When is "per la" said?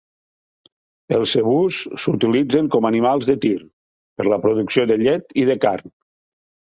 4.21-4.39